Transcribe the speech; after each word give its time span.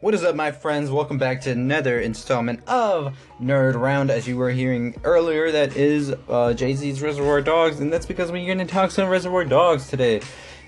What 0.00 0.14
is 0.14 0.22
up, 0.22 0.36
my 0.36 0.52
friends? 0.52 0.92
Welcome 0.92 1.18
back 1.18 1.40
to 1.40 1.50
another 1.50 1.98
installment 1.98 2.60
of 2.68 3.18
Nerd 3.42 3.74
Round. 3.74 4.12
As 4.12 4.28
you 4.28 4.36
were 4.36 4.50
hearing 4.50 4.94
earlier, 5.02 5.50
that 5.50 5.76
is 5.76 6.14
uh, 6.28 6.54
Jay 6.54 6.76
Z's 6.76 7.02
Reservoir 7.02 7.40
Dogs, 7.40 7.80
and 7.80 7.92
that's 7.92 8.06
because 8.06 8.30
we're 8.30 8.46
going 8.46 8.64
to 8.64 8.72
talk 8.72 8.92
some 8.92 9.08
Reservoir 9.08 9.44
Dogs 9.44 9.88
today. 9.88 10.20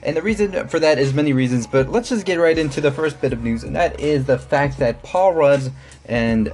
And 0.03 0.16
the 0.16 0.22
reason 0.22 0.66
for 0.66 0.80
that 0.80 0.98
is 0.98 1.14
many 1.14 1.32
reasons, 1.32 1.69
but 1.69 1.90
let's 1.90 2.08
just 2.08 2.27
get 2.27 2.40
right 2.40 2.58
into 2.58 2.80
the 2.80 2.90
first 2.90 3.21
bit 3.21 3.32
of 3.32 3.45
news, 3.45 3.62
and 3.62 3.77
that 3.77 4.01
is 4.01 4.25
the 4.25 4.37
fact 4.37 4.79
that 4.79 5.01
Paul 5.05 5.35
Rudd 5.35 5.73
and 6.07 6.53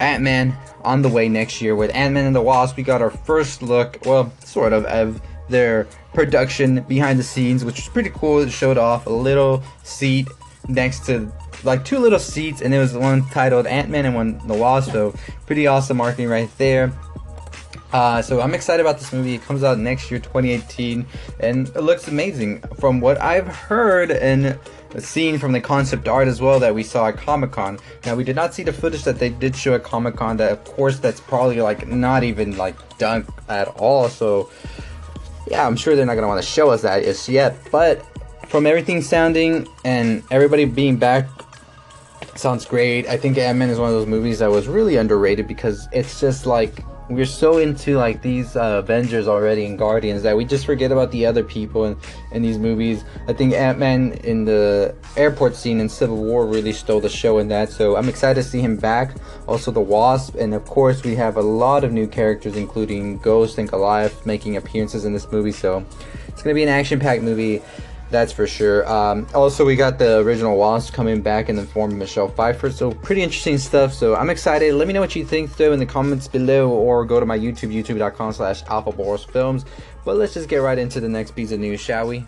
Ant 0.00 0.22
Man 0.22 0.54
on 0.84 1.00
the 1.00 1.08
way 1.08 1.30
next 1.30 1.62
year. 1.62 1.74
With 1.74 1.94
Ant 1.94 2.12
Man 2.12 2.26
and 2.26 2.36
the 2.36 2.42
Wasp, 2.42 2.76
we 2.76 2.82
got 2.82 3.00
our 3.00 3.10
first 3.10 3.62
look, 3.62 3.96
well, 4.04 4.30
sort 4.44 4.74
of, 4.74 4.84
of 4.84 5.22
their 5.48 5.88
production 6.12 6.82
behind 6.82 7.18
the 7.18 7.24
scenes, 7.24 7.64
which 7.64 7.76
was 7.76 7.88
pretty 7.88 8.10
cool. 8.10 8.40
It 8.40 8.50
showed 8.50 8.76
off 8.76 9.06
a 9.06 9.10
little 9.10 9.62
seat 9.82 10.28
next 10.68 11.06
to 11.06 11.32
like 11.64 11.84
two 11.84 11.98
little 11.98 12.18
seats, 12.18 12.60
and 12.62 12.74
it 12.74 12.78
was 12.78 12.94
one 12.94 13.26
titled 13.28 13.66
Ant 13.66 13.88
Man 13.88 14.06
and 14.06 14.14
one 14.14 14.40
The 14.46 14.54
Wasp. 14.54 14.92
So 14.92 15.14
pretty 15.46 15.66
awesome 15.66 15.96
marketing 15.96 16.28
right 16.28 16.50
there. 16.58 16.92
Uh, 17.92 18.22
so 18.22 18.40
I'm 18.40 18.54
excited 18.54 18.80
about 18.80 18.98
this 18.98 19.12
movie. 19.12 19.34
It 19.34 19.42
comes 19.42 19.64
out 19.64 19.78
next 19.78 20.10
year, 20.10 20.20
2018, 20.20 21.04
and 21.40 21.68
it 21.68 21.80
looks 21.80 22.06
amazing. 22.06 22.60
From 22.78 23.00
what 23.00 23.20
I've 23.20 23.48
heard 23.48 24.12
and 24.12 24.58
seen 24.98 25.38
from 25.38 25.52
the 25.52 25.60
concept 25.60 26.08
art 26.08 26.26
as 26.26 26.40
well 26.40 26.58
that 26.60 26.74
we 26.74 26.82
saw 26.82 27.08
at 27.08 27.16
Comic 27.16 27.52
Con. 27.52 27.78
Now 28.04 28.16
we 28.16 28.24
did 28.24 28.36
not 28.36 28.54
see 28.54 28.62
the 28.62 28.72
footage 28.72 29.04
that 29.04 29.18
they 29.18 29.28
did 29.28 29.54
show 29.54 29.74
at 29.74 29.82
Comic 29.82 30.16
Con. 30.16 30.36
That 30.36 30.52
of 30.52 30.64
course 30.64 30.98
that's 30.98 31.20
probably 31.20 31.60
like 31.60 31.86
not 31.86 32.24
even 32.24 32.56
like 32.56 32.98
done 32.98 33.26
at 33.48 33.68
all. 33.68 34.08
So 34.08 34.50
yeah, 35.48 35.66
I'm 35.66 35.76
sure 35.76 35.94
they're 35.94 36.06
not 36.06 36.14
gonna 36.14 36.28
want 36.28 36.42
to 36.42 36.48
show 36.48 36.70
us 36.70 36.82
that 36.82 37.04
just 37.04 37.28
yet. 37.28 37.56
But 37.70 38.04
from 38.48 38.66
everything 38.66 39.00
sounding 39.00 39.68
and 39.84 40.22
everybody 40.30 40.64
being 40.64 40.96
back 40.96 41.28
sounds 42.40 42.64
great. 42.64 43.06
I 43.06 43.16
think 43.16 43.38
Ant 43.38 43.58
Man 43.58 43.70
is 43.70 43.78
one 43.78 43.88
of 43.88 43.94
those 43.94 44.06
movies 44.06 44.38
that 44.38 44.50
was 44.50 44.66
really 44.66 44.96
underrated 44.96 45.46
because 45.46 45.88
it's 45.92 46.20
just 46.20 46.46
like 46.46 46.84
we're 47.10 47.26
so 47.26 47.58
into 47.58 47.96
like 47.96 48.22
these 48.22 48.56
uh, 48.56 48.80
Avengers 48.82 49.26
already 49.26 49.66
and 49.66 49.76
Guardians 49.76 50.22
that 50.22 50.36
we 50.36 50.44
just 50.44 50.64
forget 50.64 50.92
about 50.92 51.10
the 51.10 51.26
other 51.26 51.42
people 51.42 51.84
in, 51.84 51.96
in 52.30 52.40
these 52.40 52.56
movies. 52.56 53.04
I 53.26 53.32
think 53.32 53.52
Ant 53.52 53.78
Man 53.78 54.12
in 54.24 54.44
the 54.44 54.94
airport 55.16 55.56
scene 55.56 55.80
in 55.80 55.88
Civil 55.88 56.16
War 56.16 56.46
really 56.46 56.72
stole 56.72 57.00
the 57.00 57.08
show 57.08 57.38
in 57.38 57.48
that, 57.48 57.68
so 57.70 57.96
I'm 57.96 58.08
excited 58.08 58.40
to 58.42 58.48
see 58.48 58.60
him 58.60 58.76
back. 58.76 59.16
Also, 59.46 59.70
the 59.70 59.80
Wasp, 59.80 60.36
and 60.36 60.54
of 60.54 60.64
course, 60.64 61.02
we 61.02 61.16
have 61.16 61.36
a 61.36 61.42
lot 61.42 61.84
of 61.84 61.92
new 61.92 62.06
characters, 62.06 62.56
including 62.56 63.18
Ghost 63.18 63.58
and 63.58 63.68
Goliath, 63.68 64.24
making 64.24 64.56
appearances 64.56 65.04
in 65.04 65.12
this 65.12 65.30
movie, 65.32 65.52
so 65.52 65.84
it's 66.28 66.42
gonna 66.42 66.54
be 66.54 66.62
an 66.62 66.68
action 66.68 67.00
packed 67.00 67.22
movie. 67.22 67.60
That's 68.10 68.32
for 68.32 68.48
sure. 68.48 68.90
Um, 68.90 69.26
also, 69.34 69.64
we 69.64 69.76
got 69.76 69.98
the 69.98 70.18
original 70.18 70.56
Wasp 70.56 70.92
coming 70.92 71.22
back 71.22 71.48
in 71.48 71.54
the 71.54 71.62
form 71.62 71.92
of 71.92 71.96
Michelle 71.96 72.28
Pfeiffer, 72.28 72.70
so 72.70 72.90
pretty 72.90 73.22
interesting 73.22 73.56
stuff. 73.56 73.92
So 73.92 74.16
I'm 74.16 74.30
excited. 74.30 74.74
Let 74.74 74.88
me 74.88 74.92
know 74.92 75.00
what 75.00 75.14
you 75.14 75.24
think 75.24 75.56
though 75.56 75.72
in 75.72 75.78
the 75.78 75.86
comments 75.86 76.26
below, 76.26 76.70
or 76.70 77.04
go 77.04 77.20
to 77.20 77.26
my 77.26 77.38
YouTube, 77.38 77.72
youtube.com 77.72 78.32
slash 78.32 78.62
Films. 79.26 79.64
But 80.04 80.16
let's 80.16 80.34
just 80.34 80.48
get 80.48 80.58
right 80.58 80.78
into 80.78 80.98
the 80.98 81.08
next 81.08 81.36
piece 81.36 81.52
of 81.52 81.60
news, 81.60 81.80
shall 81.80 82.08
we? 82.08 82.26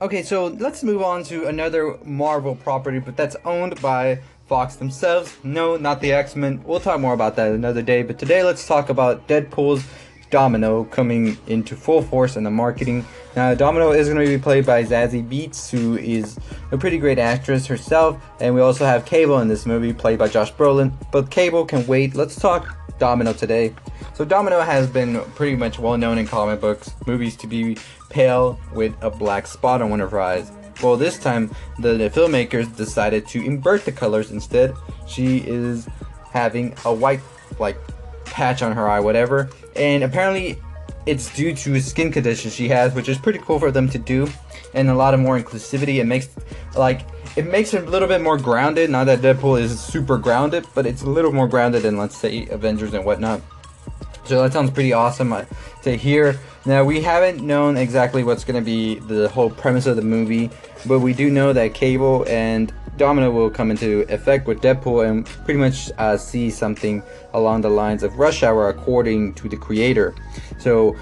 Okay, 0.00 0.22
so 0.22 0.46
let's 0.46 0.82
move 0.82 1.02
on 1.02 1.24
to 1.24 1.46
another 1.46 1.98
Marvel 2.04 2.54
property, 2.54 3.00
but 3.00 3.18
that's 3.18 3.36
owned 3.44 3.78
by 3.82 4.20
Fox 4.46 4.76
themselves. 4.76 5.36
No, 5.44 5.76
not 5.76 6.00
the 6.00 6.12
X 6.12 6.34
Men. 6.34 6.62
We'll 6.64 6.80
talk 6.80 6.98
more 6.98 7.12
about 7.12 7.36
that 7.36 7.52
another 7.52 7.82
day, 7.82 8.02
but 8.02 8.18
today 8.18 8.42
let's 8.42 8.66
talk 8.66 8.88
about 8.88 9.28
Deadpool's 9.28 9.84
Domino 10.30 10.84
coming 10.84 11.36
into 11.48 11.76
full 11.76 12.02
force 12.02 12.36
in 12.36 12.44
the 12.44 12.50
marketing. 12.50 13.04
Now, 13.36 13.54
Domino 13.54 13.92
is 13.92 14.08
going 14.08 14.24
to 14.24 14.26
be 14.26 14.42
played 14.42 14.64
by 14.64 14.84
Zazie 14.84 15.26
Beetz, 15.28 15.70
who 15.70 15.96
is 15.98 16.38
a 16.72 16.78
pretty 16.78 16.98
great 16.98 17.18
actress 17.18 17.66
herself, 17.66 18.20
and 18.40 18.54
we 18.54 18.60
also 18.60 18.84
have 18.84 19.04
Cable 19.04 19.40
in 19.40 19.48
this 19.48 19.66
movie, 19.66 19.92
played 19.92 20.18
by 20.18 20.28
Josh 20.28 20.52
Brolin. 20.52 20.92
But 21.12 21.30
Cable 21.30 21.64
can 21.64 21.86
wait. 21.86 22.14
Let's 22.14 22.36
talk 22.36 22.76
Domino 22.98 23.32
today. 23.32 23.74
So, 24.14 24.24
Domino 24.24 24.60
has 24.60 24.88
been 24.88 25.20
pretty 25.34 25.56
much 25.56 25.78
well 25.78 25.96
known 25.96 26.18
in 26.18 26.26
comic 26.26 26.60
books, 26.60 26.92
movies 27.06 27.36
to 27.36 27.46
be 27.46 27.76
pale 28.08 28.58
with 28.74 28.94
a 29.02 29.10
black 29.10 29.46
spot 29.46 29.82
on 29.82 29.90
one 29.90 30.00
of 30.00 30.10
her 30.10 30.20
eyes. 30.20 30.52
Well, 30.82 30.96
this 30.96 31.18
time 31.18 31.50
the, 31.78 31.94
the 31.94 32.10
filmmakers 32.10 32.74
decided 32.76 33.26
to 33.28 33.44
invert 33.44 33.84
the 33.84 33.92
colors 33.92 34.30
instead. 34.30 34.74
She 35.06 35.38
is 35.38 35.86
having 36.32 36.74
a 36.84 36.92
white, 36.94 37.20
like, 37.58 37.76
patch 38.24 38.62
on 38.62 38.72
her 38.72 38.88
eye, 38.88 39.00
whatever. 39.00 39.50
And 39.80 40.04
apparently, 40.04 40.58
it's 41.06 41.34
due 41.34 41.54
to 41.54 41.74
a 41.74 41.80
skin 41.80 42.12
condition 42.12 42.50
she 42.50 42.68
has, 42.68 42.94
which 42.94 43.08
is 43.08 43.16
pretty 43.18 43.38
cool 43.38 43.58
for 43.58 43.70
them 43.70 43.88
to 43.88 43.98
do, 43.98 44.28
and 44.74 44.90
a 44.90 44.94
lot 44.94 45.14
of 45.14 45.20
more 45.20 45.40
inclusivity. 45.40 46.00
It 46.00 46.04
makes 46.04 46.28
like 46.76 47.06
it 47.36 47.46
makes 47.46 47.70
her 47.70 47.82
a 47.82 47.86
little 47.86 48.06
bit 48.06 48.20
more 48.20 48.36
grounded. 48.36 48.90
Not 48.90 49.04
that 49.04 49.20
Deadpool 49.20 49.58
is 49.60 49.80
super 49.80 50.18
grounded, 50.18 50.66
but 50.74 50.86
it's 50.86 51.02
a 51.02 51.08
little 51.08 51.32
more 51.32 51.48
grounded 51.48 51.82
than 51.82 51.96
let's 51.96 52.16
say 52.16 52.46
Avengers 52.50 52.92
and 52.92 53.04
whatnot. 53.04 53.40
So 54.24 54.42
that 54.42 54.52
sounds 54.52 54.70
pretty 54.70 54.92
awesome 54.92 55.32
uh, 55.32 55.44
to 55.82 55.96
hear. 55.96 56.38
Now 56.66 56.84
we 56.84 57.00
haven't 57.00 57.40
known 57.40 57.78
exactly 57.78 58.22
what's 58.22 58.44
going 58.44 58.62
to 58.62 58.64
be 58.64 58.96
the 58.96 59.30
whole 59.30 59.48
premise 59.48 59.86
of 59.86 59.96
the 59.96 60.02
movie, 60.02 60.50
but 60.86 61.00
we 61.00 61.14
do 61.14 61.30
know 61.30 61.54
that 61.54 61.72
Cable 61.72 62.26
and 62.28 62.72
Domino 63.00 63.30
will 63.30 63.48
come 63.48 63.70
into 63.70 64.00
effect 64.12 64.46
with 64.46 64.60
Deadpool 64.60 65.08
and 65.08 65.24
pretty 65.46 65.58
much 65.58 65.90
uh, 65.96 66.18
see 66.18 66.50
something 66.50 67.02
along 67.32 67.62
the 67.62 67.70
lines 67.70 68.02
of 68.02 68.18
Rush 68.18 68.42
Hour, 68.42 68.68
according 68.68 69.32
to 69.36 69.48
the 69.48 69.56
creator. 69.56 70.14
So, 70.58 70.94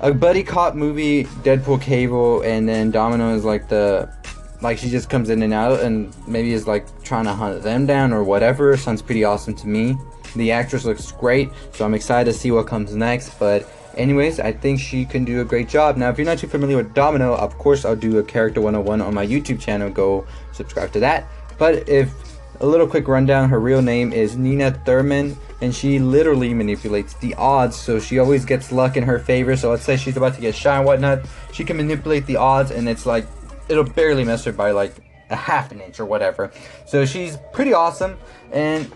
a 0.00 0.12
buddy 0.12 0.42
cop 0.42 0.74
movie, 0.74 1.24
Deadpool, 1.24 1.80
Cable, 1.80 2.42
and 2.42 2.68
then 2.68 2.90
Domino 2.90 3.34
is 3.34 3.46
like 3.46 3.66
the 3.66 4.12
like 4.60 4.76
she 4.76 4.90
just 4.90 5.08
comes 5.08 5.30
in 5.30 5.40
and 5.42 5.54
out 5.54 5.80
and 5.80 6.14
maybe 6.26 6.52
is 6.52 6.66
like 6.66 6.84
trying 7.02 7.24
to 7.24 7.32
hunt 7.32 7.62
them 7.62 7.86
down 7.86 8.12
or 8.12 8.24
whatever. 8.24 8.76
Sounds 8.76 9.00
pretty 9.00 9.24
awesome 9.24 9.54
to 9.54 9.68
me. 9.68 9.96
The 10.36 10.52
actress 10.52 10.84
looks 10.84 11.12
great, 11.12 11.48
so 11.72 11.82
I'm 11.86 11.94
excited 11.94 12.30
to 12.30 12.38
see 12.38 12.50
what 12.50 12.66
comes 12.66 12.94
next. 12.94 13.38
But 13.38 13.66
anyways, 13.98 14.40
I 14.40 14.52
think 14.52 14.80
she 14.80 15.04
can 15.04 15.24
do 15.24 15.40
a 15.40 15.44
great 15.44 15.68
job. 15.68 15.96
Now, 15.96 16.08
if 16.08 16.18
you're 16.18 16.26
not 16.26 16.38
too 16.38 16.46
familiar 16.46 16.76
with 16.76 16.94
Domino, 16.94 17.34
of 17.34 17.58
course 17.58 17.84
I'll 17.84 17.96
do 17.96 18.18
a 18.18 18.22
character 18.22 18.60
101 18.60 19.00
on 19.00 19.12
my 19.12 19.26
YouTube 19.26 19.60
channel. 19.60 19.90
Go 19.90 20.26
subscribe 20.52 20.92
to 20.92 21.00
that. 21.00 21.26
But 21.58 21.88
if 21.88 22.12
a 22.60 22.66
little 22.66 22.86
quick 22.86 23.06
rundown, 23.08 23.48
her 23.50 23.60
real 23.60 23.82
name 23.82 24.12
is 24.12 24.36
Neena 24.36 24.70
Thurman, 24.70 25.36
and 25.60 25.74
she 25.74 25.98
literally 25.98 26.54
manipulates 26.54 27.14
the 27.14 27.34
odds, 27.34 27.76
so 27.76 27.98
she 28.00 28.18
always 28.18 28.44
gets 28.44 28.72
luck 28.72 28.96
in 28.96 29.02
her 29.04 29.18
favor. 29.18 29.56
So 29.56 29.70
let's 29.70 29.84
say 29.84 29.96
she's 29.96 30.16
about 30.16 30.34
to 30.34 30.40
get 30.40 30.54
shot 30.54 30.78
and 30.78 30.86
whatnot, 30.86 31.20
she 31.52 31.64
can 31.64 31.76
manipulate 31.76 32.26
the 32.26 32.36
odds, 32.36 32.70
and 32.70 32.88
it's 32.88 33.06
like 33.06 33.26
it'll 33.68 33.84
barely 33.84 34.24
mess 34.24 34.44
her 34.44 34.52
by 34.52 34.70
like 34.70 34.94
a 35.30 35.36
half 35.36 35.72
an 35.72 35.80
inch 35.80 36.00
or 36.00 36.06
whatever. 36.06 36.50
So 36.86 37.04
she's 37.04 37.36
pretty 37.52 37.74
awesome, 37.74 38.16
and 38.50 38.90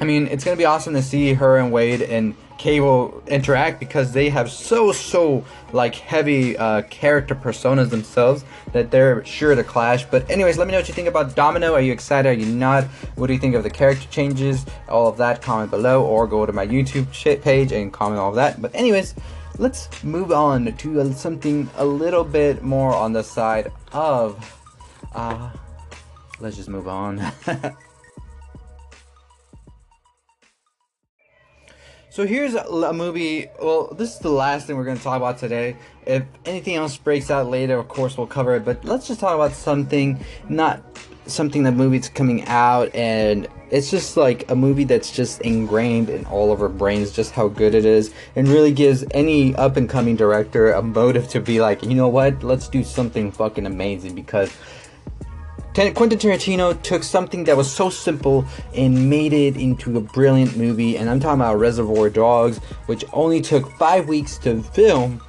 I 0.00 0.04
mean 0.04 0.26
it's 0.26 0.44
gonna 0.44 0.56
be 0.56 0.64
awesome 0.64 0.94
to 0.94 1.02
see 1.02 1.34
her 1.34 1.58
and 1.58 1.70
Wade 1.72 2.02
and 2.02 2.34
Cable 2.58 3.22
interact 3.26 3.80
because 3.80 4.12
they 4.12 4.28
have 4.30 4.50
so 4.50 4.92
so 4.92 5.44
like 5.72 5.94
heavy 5.94 6.56
uh, 6.56 6.82
character 6.82 7.34
personas 7.34 7.90
themselves 7.90 8.44
that 8.72 8.90
they're 8.90 9.24
sure 9.24 9.54
to 9.54 9.64
clash. 9.64 10.04
But 10.04 10.28
anyways, 10.30 10.56
let 10.56 10.66
me 10.66 10.72
know 10.72 10.78
what 10.78 10.88
you 10.88 10.94
think 10.94 11.08
about 11.08 11.34
Domino. 11.34 11.74
Are 11.74 11.80
you 11.80 11.92
excited? 11.92 12.28
Are 12.28 12.32
you 12.32 12.46
not? 12.46 12.84
What 13.16 13.26
do 13.26 13.32
you 13.32 13.38
think 13.38 13.54
of 13.54 13.64
the 13.64 13.70
character 13.70 14.06
changes? 14.10 14.64
All 14.88 15.08
of 15.08 15.16
that, 15.18 15.42
comment 15.42 15.70
below 15.70 16.04
or 16.04 16.26
go 16.26 16.46
to 16.46 16.52
my 16.52 16.66
YouTube 16.66 17.10
page 17.42 17.72
and 17.72 17.92
comment 17.92 18.20
all 18.20 18.30
of 18.30 18.36
that. 18.36 18.62
But 18.62 18.74
anyways, 18.74 19.14
let's 19.58 20.02
move 20.04 20.32
on 20.32 20.76
to 20.76 21.12
something 21.12 21.68
a 21.76 21.84
little 21.84 22.24
bit 22.24 22.62
more 22.62 22.94
on 22.94 23.12
the 23.12 23.22
side 23.22 23.72
of. 23.92 24.60
Uh, 25.12 25.50
let's 26.40 26.56
just 26.56 26.68
move 26.68 26.88
on. 26.88 27.20
So 32.14 32.24
here's 32.24 32.54
a 32.54 32.92
movie. 32.92 33.48
Well, 33.60 33.88
this 33.88 34.12
is 34.12 34.20
the 34.20 34.30
last 34.30 34.68
thing 34.68 34.76
we're 34.76 34.84
going 34.84 34.96
to 34.96 35.02
talk 35.02 35.16
about 35.16 35.36
today. 35.36 35.76
If 36.06 36.22
anything 36.44 36.76
else 36.76 36.96
breaks 36.96 37.28
out 37.28 37.48
later, 37.48 37.76
of 37.76 37.88
course 37.88 38.16
we'll 38.16 38.28
cover 38.28 38.54
it. 38.54 38.64
But 38.64 38.84
let's 38.84 39.08
just 39.08 39.18
talk 39.18 39.34
about 39.34 39.50
something, 39.50 40.20
not 40.48 40.80
something 41.26 41.64
that 41.64 41.72
movie's 41.72 42.08
coming 42.08 42.44
out, 42.46 42.94
and 42.94 43.48
it's 43.72 43.90
just 43.90 44.16
like 44.16 44.48
a 44.48 44.54
movie 44.54 44.84
that's 44.84 45.10
just 45.10 45.40
ingrained 45.40 46.08
in 46.08 46.24
all 46.26 46.52
of 46.52 46.62
our 46.62 46.68
brains, 46.68 47.10
just 47.10 47.32
how 47.32 47.48
good 47.48 47.74
it 47.74 47.84
is, 47.84 48.14
and 48.36 48.46
really 48.46 48.70
gives 48.70 49.02
any 49.10 49.52
up 49.56 49.76
and 49.76 49.90
coming 49.90 50.14
director 50.14 50.70
a 50.70 50.82
motive 50.82 51.26
to 51.30 51.40
be 51.40 51.60
like, 51.60 51.82
you 51.82 51.96
know 51.96 52.06
what, 52.06 52.44
let's 52.44 52.68
do 52.68 52.84
something 52.84 53.32
fucking 53.32 53.66
amazing 53.66 54.14
because 54.14 54.56
Quentin 55.74 56.16
Tarantino 56.20 56.80
took 56.82 57.02
something 57.02 57.42
that 57.44 57.56
was 57.56 57.68
so 57.68 57.90
simple 57.90 58.44
and 58.76 59.10
made 59.10 59.32
it 59.32 59.56
into 59.56 59.96
a 59.98 60.00
brilliant 60.00 60.56
movie, 60.56 60.96
and 60.96 61.10
I'm 61.10 61.18
talking 61.18 61.40
about 61.40 61.58
Reservoir 61.58 62.08
Dogs, 62.10 62.58
which 62.86 63.04
only 63.12 63.40
took 63.40 63.68
five 63.72 64.06
weeks 64.06 64.38
to 64.38 64.62
film, 64.62 65.20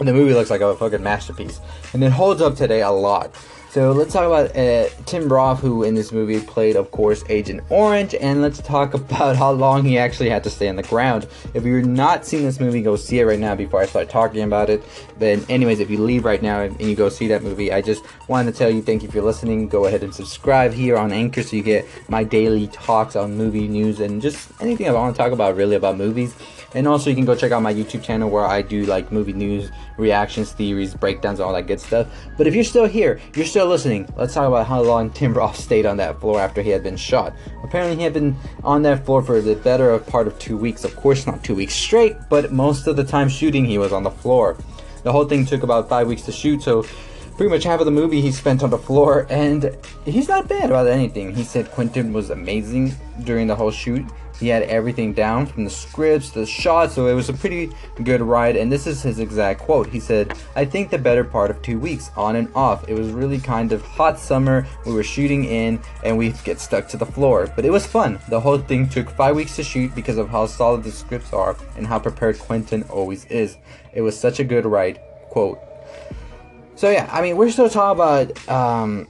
And 0.00 0.08
the 0.08 0.12
movie 0.12 0.34
looks 0.34 0.50
like 0.50 0.62
a 0.62 0.74
fucking 0.74 1.04
masterpiece, 1.04 1.60
and 1.92 2.02
it 2.02 2.10
holds 2.10 2.42
up 2.42 2.56
today 2.56 2.82
a 2.82 2.90
lot. 2.90 3.36
So 3.72 3.90
let's 3.92 4.12
talk 4.12 4.26
about 4.26 4.54
uh, 4.54 4.90
Tim 5.06 5.30
Roth, 5.30 5.60
who 5.60 5.82
in 5.82 5.94
this 5.94 6.12
movie 6.12 6.38
played, 6.40 6.76
of 6.76 6.90
course, 6.90 7.24
Agent 7.30 7.62
Orange, 7.70 8.14
and 8.14 8.42
let's 8.42 8.60
talk 8.60 8.92
about 9.02 9.34
how 9.34 9.50
long 9.50 9.82
he 9.82 9.96
actually 9.96 10.28
had 10.28 10.44
to 10.44 10.50
stay 10.50 10.68
on 10.68 10.76
the 10.76 10.82
ground. 10.82 11.26
If 11.54 11.64
you're 11.64 11.80
not 11.80 12.26
seeing 12.26 12.44
this 12.44 12.60
movie, 12.60 12.82
go 12.82 12.96
see 12.96 13.20
it 13.20 13.24
right 13.24 13.38
now 13.38 13.54
before 13.54 13.80
I 13.80 13.86
start 13.86 14.10
talking 14.10 14.42
about 14.42 14.68
it. 14.68 14.84
But 15.18 15.48
anyways, 15.48 15.80
if 15.80 15.88
you 15.88 15.96
leave 15.96 16.26
right 16.26 16.42
now 16.42 16.60
and 16.60 16.78
you 16.82 16.94
go 16.94 17.08
see 17.08 17.28
that 17.28 17.42
movie, 17.42 17.72
I 17.72 17.80
just 17.80 18.04
wanted 18.28 18.52
to 18.52 18.58
tell 18.58 18.68
you 18.68 18.82
thank 18.82 19.02
you 19.02 19.10
for 19.10 19.22
listening. 19.22 19.68
Go 19.68 19.86
ahead 19.86 20.02
and 20.02 20.14
subscribe 20.14 20.74
here 20.74 20.98
on 20.98 21.10
Anchor 21.10 21.42
so 21.42 21.56
you 21.56 21.62
get 21.62 21.88
my 22.10 22.24
daily 22.24 22.66
talks 22.66 23.16
on 23.16 23.38
movie 23.38 23.68
news 23.68 24.00
and 24.00 24.20
just 24.20 24.50
anything 24.60 24.86
I 24.86 24.92
want 24.92 25.16
to 25.16 25.22
talk 25.22 25.32
about 25.32 25.56
really 25.56 25.76
about 25.76 25.96
movies. 25.96 26.36
And 26.74 26.86
also, 26.86 27.08
you 27.08 27.16
can 27.16 27.24
go 27.24 27.34
check 27.34 27.52
out 27.52 27.62
my 27.62 27.72
YouTube 27.72 28.02
channel 28.02 28.28
where 28.28 28.44
I 28.44 28.60
do 28.60 28.84
like 28.84 29.10
movie 29.10 29.32
news, 29.32 29.70
reactions, 29.96 30.52
theories, 30.52 30.94
breakdowns, 30.94 31.40
all 31.40 31.52
that 31.52 31.66
good 31.66 31.80
stuff. 31.80 32.08
But 32.36 32.46
if 32.46 32.54
you're 32.54 32.64
still 32.64 32.86
here, 32.86 33.20
you're 33.34 33.46
still 33.46 33.66
listening, 33.66 34.12
let's 34.16 34.34
talk 34.34 34.48
about 34.48 34.66
how 34.66 34.82
long 34.82 35.10
Tim 35.10 35.34
Roth 35.34 35.56
stayed 35.56 35.86
on 35.86 35.96
that 35.98 36.20
floor 36.20 36.40
after 36.40 36.62
he 36.62 36.70
had 36.70 36.82
been 36.82 36.96
shot. 36.96 37.34
Apparently, 37.62 37.96
he 37.96 38.02
had 38.02 38.12
been 38.12 38.36
on 38.64 38.82
that 38.82 39.04
floor 39.04 39.22
for 39.22 39.40
the 39.40 39.54
better 39.56 39.98
part 39.98 40.26
of 40.26 40.38
two 40.38 40.56
weeks. 40.56 40.84
Of 40.84 40.96
course, 40.96 41.26
not 41.26 41.42
two 41.44 41.54
weeks 41.54 41.74
straight, 41.74 42.16
but 42.28 42.52
most 42.52 42.86
of 42.86 42.96
the 42.96 43.04
time 43.04 43.28
shooting, 43.28 43.64
he 43.64 43.78
was 43.78 43.92
on 43.92 44.02
the 44.02 44.10
floor. 44.10 44.56
The 45.02 45.12
whole 45.12 45.24
thing 45.24 45.44
took 45.44 45.62
about 45.62 45.88
five 45.88 46.06
weeks 46.06 46.22
to 46.22 46.32
shoot, 46.32 46.62
so 46.62 46.84
pretty 47.36 47.50
much 47.50 47.64
half 47.64 47.80
of 47.80 47.86
the 47.86 47.92
movie 47.92 48.20
he 48.20 48.30
spent 48.30 48.62
on 48.62 48.70
the 48.70 48.78
floor, 48.78 49.26
and 49.30 49.76
he's 50.04 50.28
not 50.28 50.48
bad 50.48 50.70
about 50.70 50.86
anything. 50.86 51.34
He 51.34 51.44
said 51.44 51.70
Quentin 51.70 52.12
was 52.12 52.30
amazing 52.30 52.94
during 53.24 53.46
the 53.46 53.56
whole 53.56 53.70
shoot. 53.70 54.06
He 54.42 54.48
had 54.48 54.64
everything 54.64 55.12
down 55.12 55.46
from 55.46 55.62
the 55.62 55.70
scripts, 55.70 56.30
the 56.30 56.44
shots, 56.44 56.94
so 56.96 57.06
it 57.06 57.14
was 57.14 57.28
a 57.28 57.32
pretty 57.32 57.70
good 58.02 58.20
ride. 58.20 58.56
And 58.56 58.72
this 58.72 58.88
is 58.88 59.00
his 59.00 59.20
exact 59.20 59.60
quote. 59.60 59.86
He 59.86 60.00
said, 60.00 60.36
I 60.56 60.64
think 60.64 60.90
the 60.90 60.98
better 60.98 61.22
part 61.22 61.52
of 61.52 61.62
two 61.62 61.78
weeks, 61.78 62.10
on 62.16 62.34
and 62.34 62.48
off. 62.56 62.88
It 62.88 62.98
was 62.98 63.10
really 63.10 63.38
kind 63.38 63.70
of 63.70 63.82
hot 63.82 64.18
summer. 64.18 64.66
We 64.84 64.94
were 64.94 65.04
shooting 65.04 65.44
in 65.44 65.80
and 66.02 66.18
we 66.18 66.30
get 66.42 66.58
stuck 66.58 66.88
to 66.88 66.96
the 66.96 67.06
floor. 67.06 67.52
But 67.54 67.64
it 67.64 67.70
was 67.70 67.86
fun. 67.86 68.18
The 68.30 68.40
whole 68.40 68.58
thing 68.58 68.88
took 68.88 69.10
five 69.10 69.36
weeks 69.36 69.54
to 69.56 69.62
shoot 69.62 69.94
because 69.94 70.18
of 70.18 70.28
how 70.28 70.46
solid 70.46 70.82
the 70.82 70.90
scripts 70.90 71.32
are 71.32 71.56
and 71.76 71.86
how 71.86 72.00
prepared 72.00 72.36
Quentin 72.40 72.82
always 72.90 73.24
is. 73.26 73.58
It 73.92 74.00
was 74.02 74.18
such 74.18 74.40
a 74.40 74.44
good 74.44 74.66
ride. 74.66 75.00
Quote. 75.30 75.60
So 76.74 76.90
yeah, 76.90 77.08
I 77.12 77.22
mean, 77.22 77.36
we're 77.36 77.52
still 77.52 77.70
talking 77.70 77.94
about 77.94 78.48
um, 78.48 79.06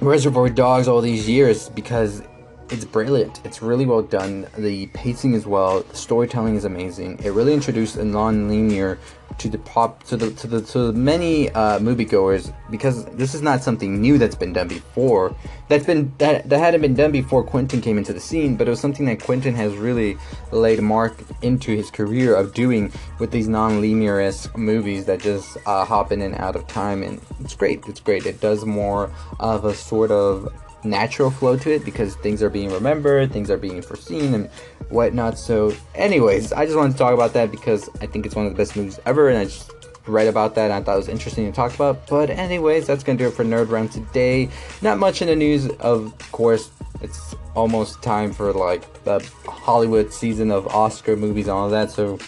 Reservoir 0.00 0.48
Dogs 0.48 0.88
all 0.88 1.00
these 1.00 1.28
years 1.28 1.68
because 1.68 2.24
it's 2.70 2.84
brilliant. 2.84 3.40
It's 3.44 3.62
really 3.62 3.86
well 3.86 4.02
done. 4.02 4.46
The 4.56 4.86
pacing 4.88 5.34
is 5.34 5.46
well. 5.46 5.82
The 5.82 5.96
storytelling 5.96 6.56
is 6.56 6.64
amazing. 6.64 7.20
It 7.22 7.30
really 7.30 7.54
introduced 7.54 7.96
a 7.96 8.04
non-linear 8.04 8.98
to 9.38 9.48
the 9.48 9.58
pop 9.58 10.02
to 10.04 10.16
the 10.16 10.30
to 10.32 10.46
the 10.46 10.62
to 10.62 10.92
many 10.92 11.50
uh, 11.50 11.78
moviegoers 11.78 12.54
because 12.70 13.04
this 13.06 13.34
is 13.34 13.42
not 13.42 13.62
something 13.62 14.00
new 14.00 14.18
that's 14.18 14.34
been 14.34 14.52
done 14.52 14.68
before. 14.68 15.34
That's 15.68 15.84
been 15.84 16.12
that 16.18 16.48
that 16.48 16.58
hadn't 16.58 16.80
been 16.80 16.94
done 16.94 17.12
before 17.12 17.44
Quentin 17.44 17.80
came 17.80 17.98
into 17.98 18.12
the 18.12 18.20
scene, 18.20 18.56
but 18.56 18.66
it 18.66 18.70
was 18.70 18.80
something 18.80 19.06
that 19.06 19.22
Quentin 19.22 19.54
has 19.54 19.74
really 19.74 20.16
laid 20.52 20.80
mark 20.80 21.16
into 21.42 21.76
his 21.76 21.90
career 21.90 22.34
of 22.34 22.54
doing 22.54 22.92
with 23.18 23.30
these 23.30 23.48
non-linear 23.48 24.32
movies 24.56 25.04
that 25.04 25.20
just 25.20 25.56
uh, 25.66 25.84
hop 25.84 26.12
in 26.12 26.22
and 26.22 26.34
out 26.36 26.56
of 26.56 26.66
time, 26.66 27.02
and 27.02 27.20
it's 27.40 27.54
great. 27.54 27.84
It's 27.86 28.00
great. 28.00 28.26
It 28.26 28.40
does 28.40 28.64
more 28.64 29.10
of 29.38 29.64
a 29.64 29.74
sort 29.74 30.10
of 30.10 30.52
natural 30.86 31.30
flow 31.30 31.56
to 31.58 31.70
it 31.74 31.84
because 31.84 32.16
things 32.16 32.42
are 32.42 32.50
being 32.50 32.70
remembered, 32.70 33.32
things 33.32 33.50
are 33.50 33.56
being 33.56 33.82
foreseen, 33.82 34.34
and 34.34 34.50
whatnot. 34.88 35.38
So, 35.38 35.74
anyways, 35.94 36.52
I 36.52 36.64
just 36.64 36.76
wanted 36.76 36.92
to 36.92 36.98
talk 36.98 37.12
about 37.12 37.32
that 37.34 37.50
because 37.50 37.90
I 38.00 38.06
think 38.06 38.26
it's 38.26 38.34
one 38.34 38.46
of 38.46 38.52
the 38.52 38.56
best 38.56 38.76
movies 38.76 38.98
ever, 39.06 39.28
and 39.28 39.38
I 39.38 39.44
just 39.44 39.70
read 40.06 40.28
about 40.28 40.54
that. 40.54 40.66
And 40.66 40.72
I 40.72 40.82
thought 40.82 40.94
it 40.94 40.98
was 40.98 41.08
interesting 41.08 41.46
to 41.46 41.52
talk 41.52 41.74
about. 41.74 42.06
But, 42.06 42.30
anyways, 42.30 42.86
that's 42.86 43.02
gonna 43.02 43.18
do 43.18 43.26
it 43.26 43.34
for 43.34 43.44
Nerd 43.44 43.70
Round 43.70 43.90
today. 43.90 44.48
Not 44.82 44.98
much 44.98 45.22
in 45.22 45.28
the 45.28 45.36
news, 45.36 45.68
of 45.80 46.14
course. 46.32 46.70
It's 47.02 47.34
almost 47.54 48.02
time 48.02 48.32
for 48.32 48.52
like 48.52 49.04
the 49.04 49.20
Hollywood 49.46 50.12
season 50.12 50.50
of 50.50 50.66
Oscar 50.68 51.16
movies 51.16 51.46
and 51.48 51.56
all 51.56 51.68
that. 51.68 51.90
So, 51.90 52.18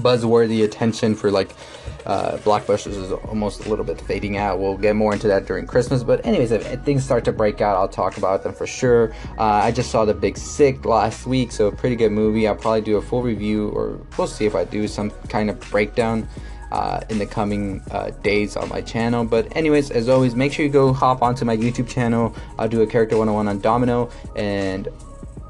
buzzworthy 0.00 0.64
attention 0.64 1.14
for 1.14 1.30
like 1.30 1.54
uh, 2.08 2.38
blockbusters 2.38 2.96
is 2.96 3.12
almost 3.12 3.66
a 3.66 3.68
little 3.68 3.84
bit 3.84 4.00
fading 4.00 4.38
out. 4.38 4.58
We'll 4.58 4.78
get 4.78 4.96
more 4.96 5.12
into 5.12 5.28
that 5.28 5.46
during 5.46 5.66
Christmas. 5.66 6.02
But 6.02 6.24
anyways, 6.24 6.50
if, 6.52 6.82
things 6.82 7.04
start 7.04 7.24
to 7.26 7.32
break 7.32 7.60
out, 7.60 7.76
I'll 7.76 7.88
talk 7.88 8.16
about 8.16 8.42
them 8.42 8.54
for 8.54 8.66
sure. 8.66 9.12
Uh, 9.38 9.44
I 9.44 9.70
just 9.70 9.90
saw 9.90 10.06
The 10.06 10.14
Big 10.14 10.38
Sick 10.38 10.84
last 10.86 11.26
week, 11.26 11.52
so 11.52 11.66
a 11.66 11.72
pretty 11.72 11.96
good 11.96 12.12
movie. 12.12 12.48
I'll 12.48 12.56
probably 12.56 12.80
do 12.80 12.96
a 12.96 13.02
full 13.02 13.22
review, 13.22 13.68
or 13.70 14.00
we'll 14.16 14.26
see 14.26 14.46
if 14.46 14.54
I 14.54 14.64
do 14.64 14.88
some 14.88 15.10
kind 15.28 15.50
of 15.50 15.60
breakdown. 15.70 16.28
Uh, 16.70 17.00
in 17.08 17.16
the 17.16 17.24
coming 17.24 17.80
uh, 17.92 18.10
days 18.22 18.54
on 18.54 18.68
my 18.68 18.82
channel. 18.82 19.24
But, 19.24 19.56
anyways, 19.56 19.90
as 19.90 20.10
always, 20.10 20.34
make 20.34 20.52
sure 20.52 20.66
you 20.66 20.70
go 20.70 20.92
hop 20.92 21.22
onto 21.22 21.46
my 21.46 21.56
YouTube 21.56 21.88
channel. 21.88 22.36
I'll 22.58 22.68
do 22.68 22.82
a 22.82 22.86
character 22.86 23.16
101 23.16 23.48
on 23.48 23.58
Domino, 23.60 24.10
and 24.36 24.86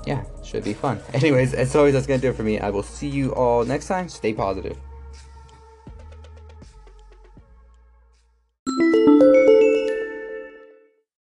yeah, 0.08 0.24
should 0.42 0.64
be 0.64 0.72
fun. 0.72 0.98
Anyways, 1.12 1.52
as 1.52 1.76
always, 1.76 1.92
that's 1.92 2.06
gonna 2.06 2.18
do 2.18 2.30
it 2.30 2.36
for 2.36 2.42
me. 2.42 2.58
I 2.58 2.70
will 2.70 2.82
see 2.82 3.08
you 3.08 3.34
all 3.34 3.64
next 3.64 3.88
time. 3.88 4.08
Stay 4.08 4.32
positive. 4.32 4.76